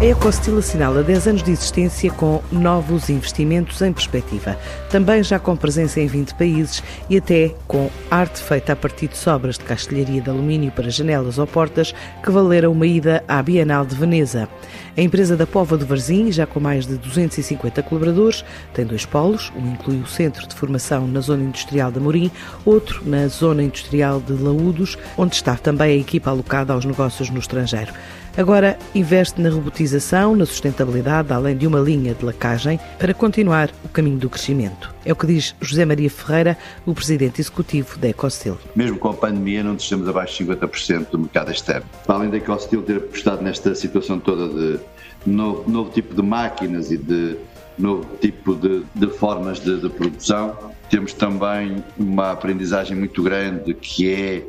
A 0.00 0.04
Ecostil 0.04 0.56
assinala 0.56 1.02
10 1.02 1.26
anos 1.26 1.42
de 1.42 1.50
existência 1.50 2.08
com 2.12 2.40
novos 2.52 3.10
investimentos 3.10 3.82
em 3.82 3.92
perspectiva. 3.92 4.56
Também 4.88 5.24
já 5.24 5.40
com 5.40 5.56
presença 5.56 5.98
em 5.98 6.06
20 6.06 6.34
países 6.36 6.84
e 7.10 7.16
até 7.16 7.52
com 7.66 7.90
arte 8.08 8.40
feita 8.40 8.74
a 8.74 8.76
partir 8.76 9.08
de 9.08 9.16
sobras 9.16 9.58
de 9.58 9.64
castelharia 9.64 10.22
de 10.22 10.30
alumínio 10.30 10.70
para 10.70 10.88
janelas 10.88 11.36
ou 11.36 11.48
portas 11.48 11.92
que 12.22 12.30
valeram 12.30 12.70
uma 12.70 12.86
ida 12.86 13.24
à 13.26 13.42
Bienal 13.42 13.84
de 13.84 13.96
Veneza. 13.96 14.48
A 14.96 15.02
empresa 15.02 15.36
da 15.36 15.48
Pova 15.48 15.76
do 15.76 15.84
Varzim, 15.84 16.30
já 16.30 16.46
com 16.46 16.60
mais 16.60 16.86
de 16.86 16.96
250 16.96 17.82
colaboradores, 17.82 18.44
tem 18.72 18.86
dois 18.86 19.04
polos. 19.04 19.52
Um 19.56 19.72
inclui 19.72 19.96
o 19.96 20.06
Centro 20.06 20.46
de 20.46 20.54
Formação 20.54 21.08
na 21.08 21.18
Zona 21.20 21.42
Industrial 21.42 21.90
de 21.90 21.98
Morim, 21.98 22.30
outro 22.64 23.02
na 23.04 23.26
Zona 23.26 23.64
Industrial 23.64 24.20
de 24.20 24.34
Laúdos, 24.34 24.96
onde 25.16 25.34
está 25.34 25.56
também 25.56 25.90
a 25.90 26.00
equipa 26.00 26.30
alocada 26.30 26.72
aos 26.72 26.84
negócios 26.84 27.30
no 27.30 27.40
estrangeiro. 27.40 27.92
Agora 28.38 28.78
investe 28.94 29.40
na 29.40 29.50
robotização, 29.50 30.36
na 30.36 30.46
sustentabilidade, 30.46 31.32
além 31.32 31.56
de 31.56 31.66
uma 31.66 31.80
linha 31.80 32.14
de 32.14 32.24
lacagem, 32.24 32.78
para 32.96 33.12
continuar 33.12 33.68
o 33.84 33.88
caminho 33.88 34.16
do 34.16 34.30
crescimento. 34.30 34.94
É 35.04 35.12
o 35.12 35.16
que 35.16 35.26
diz 35.26 35.56
José 35.60 35.84
Maria 35.84 36.08
Ferreira, 36.08 36.56
o 36.86 36.94
presidente 36.94 37.40
executivo 37.40 37.98
da 37.98 38.10
Ecostil. 38.10 38.56
Mesmo 38.76 38.96
com 38.96 39.08
a 39.08 39.14
pandemia, 39.14 39.64
não 39.64 39.74
descemos 39.74 40.08
abaixo 40.08 40.44
de 40.44 40.52
50% 40.52 41.10
do 41.10 41.18
mercado 41.18 41.50
externo. 41.50 41.84
Além 42.06 42.30
da 42.30 42.36
Ecostil 42.36 42.80
ter 42.82 42.98
apostado 42.98 43.42
nesta 43.42 43.74
situação 43.74 44.20
toda 44.20 44.48
de 44.48 44.78
novo, 45.26 45.68
novo 45.68 45.90
tipo 45.90 46.14
de 46.14 46.22
máquinas 46.22 46.92
e 46.92 46.96
de 46.96 47.36
novo 47.78 48.06
tipo 48.20 48.54
de, 48.54 48.84
de 48.94 49.06
formas 49.08 49.60
de, 49.60 49.80
de 49.80 49.88
produção, 49.88 50.56
temos 50.90 51.12
também 51.12 51.84
uma 51.98 52.32
aprendizagem 52.32 52.96
muito 52.96 53.22
grande 53.22 53.74
que 53.74 54.10
é 54.10 54.48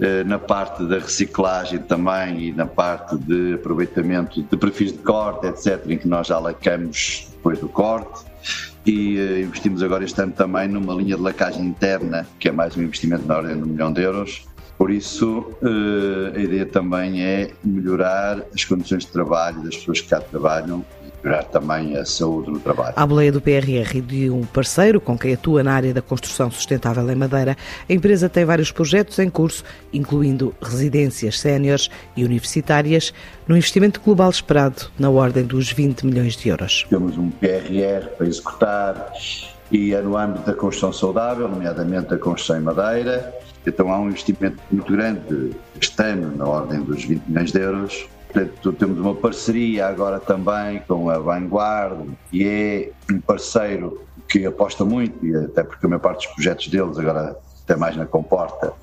eh, 0.00 0.24
na 0.24 0.38
parte 0.38 0.84
da 0.84 0.98
reciclagem 0.98 1.78
também 1.78 2.48
e 2.48 2.52
na 2.52 2.66
parte 2.66 3.16
de 3.16 3.54
aproveitamento 3.54 4.42
de 4.42 4.56
perfis 4.56 4.92
de 4.92 4.98
corte, 4.98 5.46
etc., 5.46 5.84
em 5.88 5.96
que 5.96 6.08
nós 6.08 6.26
já 6.26 6.38
lacamos 6.38 7.28
depois 7.30 7.58
do 7.58 7.68
corte. 7.68 8.24
E 8.84 9.18
eh, 9.18 9.40
investimos 9.42 9.82
agora 9.82 10.04
este 10.04 10.20
ano 10.20 10.32
também 10.32 10.68
numa 10.68 10.94
linha 10.94 11.16
de 11.16 11.22
lacagem 11.22 11.64
interna, 11.64 12.26
que 12.38 12.48
é 12.48 12.52
mais 12.52 12.76
um 12.76 12.82
investimento 12.82 13.26
na 13.26 13.36
ordem 13.36 13.56
de 13.56 13.62
um 13.62 13.66
milhão 13.66 13.92
de 13.92 14.02
euros. 14.02 14.44
Por 14.76 14.90
isso, 14.90 15.52
eh, 15.62 16.36
a 16.36 16.40
ideia 16.40 16.66
também 16.66 17.22
é 17.22 17.50
melhorar 17.64 18.42
as 18.52 18.64
condições 18.64 19.04
de 19.04 19.12
trabalho 19.12 19.62
das 19.62 19.76
pessoas 19.76 20.00
que 20.00 20.08
cá 20.08 20.20
trabalham 20.20 20.84
melhorar 21.26 21.44
também 21.44 21.96
a 21.96 22.04
saúde 22.04 22.50
no 22.50 22.60
trabalho. 22.60 22.94
À 22.96 23.04
boleia 23.04 23.32
do 23.32 23.40
PRR 23.40 23.96
e 23.96 24.00
de 24.00 24.30
um 24.30 24.44
parceiro 24.44 25.00
com 25.00 25.18
quem 25.18 25.34
atua 25.34 25.62
na 25.62 25.72
área 25.72 25.92
da 25.92 26.00
construção 26.00 26.50
sustentável 26.50 27.08
em 27.10 27.16
Madeira, 27.16 27.56
a 27.88 27.92
empresa 27.92 28.28
tem 28.28 28.44
vários 28.44 28.70
projetos 28.70 29.18
em 29.18 29.28
curso, 29.28 29.64
incluindo 29.92 30.54
residências 30.62 31.40
séniores 31.40 31.90
e 32.16 32.24
universitárias, 32.24 33.12
no 33.46 33.56
investimento 33.56 34.00
global 34.00 34.30
esperado 34.30 34.86
na 34.98 35.10
ordem 35.10 35.44
dos 35.44 35.72
20 35.72 36.06
milhões 36.06 36.36
de 36.36 36.48
euros. 36.48 36.86
Temos 36.88 37.18
um 37.18 37.30
PRR 37.30 38.06
para 38.16 38.26
executar 38.26 39.12
e 39.70 39.92
é 39.92 40.00
no 40.00 40.16
âmbito 40.16 40.46
da 40.46 40.54
construção 40.54 40.92
saudável, 40.92 41.48
nomeadamente 41.48 42.14
a 42.14 42.18
construção 42.18 42.58
em 42.58 42.60
madeira. 42.60 43.34
Então 43.66 43.92
há 43.92 43.98
um 43.98 44.08
investimento 44.08 44.62
muito 44.70 44.92
grande 44.92 45.50
este 45.80 46.00
ano, 46.00 46.36
na 46.36 46.46
ordem 46.46 46.80
dos 46.82 47.04
20 47.04 47.24
milhões 47.26 47.50
de 47.50 47.58
euros, 47.58 48.06
Portanto, 48.36 48.72
temos 48.74 48.98
uma 48.98 49.14
parceria 49.14 49.86
agora 49.86 50.20
também 50.20 50.82
com 50.86 51.08
a 51.08 51.18
Vanguard, 51.18 52.06
e 52.30 52.46
é 52.46 52.90
um 53.10 53.18
parceiro 53.18 54.02
que 54.28 54.44
aposta 54.44 54.84
muito, 54.84 55.24
e 55.24 55.34
até 55.34 55.62
porque 55.62 55.86
a 55.86 55.88
maior 55.88 56.00
parte 56.00 56.26
dos 56.26 56.34
projetos 56.34 56.68
deles 56.68 56.98
agora 56.98 57.38
até 57.62 57.76
mais 57.76 57.96
na 57.96 58.04
comporta, 58.04 58.74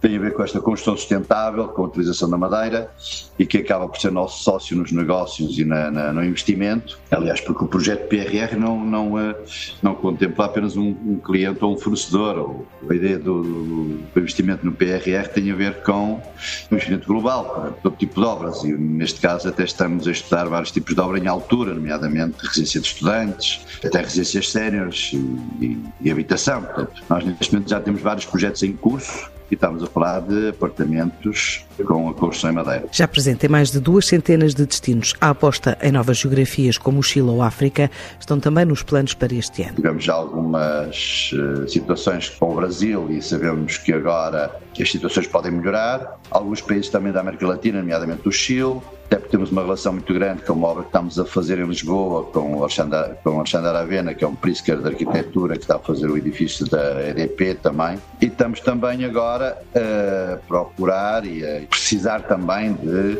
tem 0.00 0.16
a 0.16 0.20
ver 0.20 0.32
com 0.32 0.42
esta 0.42 0.60
construção 0.60 0.96
sustentável, 0.96 1.68
com 1.68 1.82
a 1.82 1.86
utilização 1.86 2.30
da 2.30 2.38
madeira 2.38 2.90
e 3.38 3.44
que 3.44 3.58
acaba 3.58 3.88
por 3.88 4.00
ser 4.00 4.12
nosso 4.12 4.42
sócio 4.42 4.76
nos 4.76 4.92
negócios 4.92 5.58
e 5.58 5.64
na, 5.64 5.90
na, 5.90 6.12
no 6.12 6.24
investimento. 6.24 6.98
Aliás, 7.10 7.40
porque 7.40 7.64
o 7.64 7.68
projeto 7.68 8.08
PRR 8.08 8.56
não, 8.56 8.84
não, 8.84 9.18
eh, 9.18 9.34
não 9.82 9.94
contempla 9.94 10.46
apenas 10.46 10.76
um, 10.76 10.90
um 11.04 11.18
cliente 11.18 11.64
ou 11.64 11.74
um 11.74 11.78
fornecedor. 11.78 12.64
A 12.88 12.94
ideia 12.94 13.18
do, 13.18 13.42
do, 13.42 14.00
investimento 14.16 14.64
no 14.64 14.72
PRR 14.72 15.28
tem 15.34 15.50
a 15.50 15.54
ver 15.54 15.82
com 15.82 16.14
o 16.14 16.74
investimento 16.74 17.06
global, 17.06 17.44
para 17.44 17.70
todo 17.70 17.96
tipo 17.96 18.20
de 18.20 18.26
obras. 18.26 18.62
E 18.62 18.72
neste 18.72 19.20
caso, 19.20 19.48
até 19.48 19.64
estamos 19.64 20.06
a 20.06 20.12
estudar 20.12 20.44
vários 20.48 20.70
tipos 20.70 20.94
de 20.94 21.00
obra 21.00 21.18
em 21.18 21.26
altura, 21.26 21.74
nomeadamente 21.74 22.36
residência 22.46 22.80
de 22.80 22.86
estudantes, 22.86 23.60
até 23.84 24.00
residências 24.00 24.50
séniores 24.50 25.10
e, 25.12 25.16
e, 25.64 25.84
e 26.02 26.10
habitação. 26.10 26.62
Portanto, 26.62 27.02
nós 27.08 27.24
neste 27.24 27.52
momento 27.52 27.70
já 27.70 27.80
temos 27.80 28.00
vários 28.00 28.24
projetos 28.26 28.62
em 28.62 28.72
curso 28.72 29.37
e 29.50 29.54
estamos 29.54 29.82
a 29.82 29.86
falar 29.86 30.20
de 30.20 30.48
apartamentos 30.48 31.64
com 31.86 32.08
a 32.08 32.14
construção 32.14 32.50
em 32.50 32.54
madeira. 32.54 32.86
Já 32.92 33.06
presente 33.06 33.46
em 33.46 33.48
mais 33.48 33.70
de 33.70 33.80
duas 33.80 34.06
centenas 34.06 34.54
de 34.54 34.66
destinos, 34.66 35.14
a 35.20 35.30
aposta 35.30 35.78
em 35.82 35.92
novas 35.92 36.18
geografias 36.18 36.76
como 36.76 36.98
o 36.98 37.02
Chile 37.02 37.28
ou 37.28 37.42
África 37.42 37.90
estão 38.18 38.38
também 38.38 38.64
nos 38.64 38.82
planos 38.82 39.14
para 39.14 39.34
este 39.34 39.62
ano. 39.62 39.74
Tivemos 39.74 40.04
já 40.04 40.14
algumas 40.14 41.32
uh, 41.32 41.68
situações 41.68 42.28
com 42.30 42.52
o 42.52 42.56
Brasil 42.56 43.06
e 43.10 43.22
sabemos 43.22 43.78
que 43.78 43.92
agora 43.92 44.50
as 44.82 44.90
situações 44.90 45.26
podem 45.26 45.52
melhorar. 45.52 46.18
Alguns 46.30 46.60
países 46.60 46.88
também 46.88 47.12
da 47.12 47.20
América 47.20 47.46
Latina, 47.46 47.78
nomeadamente 47.78 48.28
o 48.28 48.32
Chile, 48.32 48.80
até 49.06 49.16
porque 49.16 49.30
temos 49.30 49.50
uma 49.50 49.62
relação 49.62 49.94
muito 49.94 50.12
grande 50.12 50.42
com 50.42 50.52
uma 50.52 50.68
obra 50.68 50.82
que 50.82 50.90
estamos 50.90 51.18
a 51.18 51.24
fazer 51.24 51.58
em 51.58 51.66
Lisboa 51.66 52.24
com 52.24 52.56
o 52.56 52.60
Alexandre, 52.60 53.14
com 53.24 53.30
o 53.30 53.36
Alexandre 53.36 53.68
Aravena, 53.68 54.14
que 54.14 54.22
é 54.22 54.28
um 54.28 54.34
Pritzker 54.34 54.78
de 54.78 54.88
arquitetura 54.88 55.54
que 55.54 55.62
está 55.62 55.76
a 55.76 55.78
fazer 55.78 56.10
o 56.10 56.16
edifício 56.16 56.68
da 56.68 57.08
EDP 57.08 57.54
também. 57.54 57.98
E 58.20 58.26
estamos 58.26 58.60
também 58.60 59.04
agora 59.06 59.56
a 59.74 60.36
procurar 60.46 61.24
e 61.24 61.42
a 61.42 61.62
precisar 61.68 62.20
também 62.20 62.74
de 62.74 63.18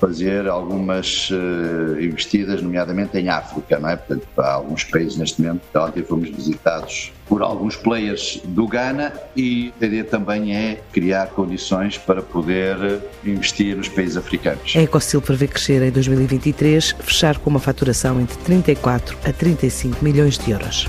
fazer 0.00 0.48
algumas 0.48 1.30
uh, 1.30 2.00
investidas, 2.00 2.62
nomeadamente 2.62 3.16
em 3.18 3.28
África, 3.28 3.78
não 3.78 3.88
é? 3.88 3.96
Portanto, 3.96 4.26
há 4.38 4.52
alguns 4.52 4.84
países 4.84 5.16
neste 5.16 5.40
momento. 5.40 5.62
Ontem 5.74 6.02
fomos 6.02 6.28
visitados 6.28 7.12
por 7.26 7.42
alguns 7.42 7.76
players 7.76 8.40
do 8.44 8.66
Ghana 8.66 9.12
e 9.36 9.72
a 9.80 9.84
ideia 9.86 10.04
também 10.04 10.54
é 10.54 10.80
criar 10.92 11.28
condições 11.28 11.98
para 11.98 12.22
poder 12.22 13.00
investir 13.24 13.76
nos 13.76 13.88
países 13.88 14.16
africanos. 14.16 14.74
A 14.76 14.82
Ecostil 14.82 15.20
prevê 15.20 15.48
crescer 15.48 15.82
em 15.82 15.90
2023, 15.90 16.94
fechar 17.00 17.38
com 17.38 17.50
uma 17.50 17.60
faturação 17.60 18.20
entre 18.20 18.36
34 18.38 19.16
a 19.24 19.32
35 19.32 20.04
milhões 20.04 20.38
de 20.38 20.50
euros. 20.50 20.88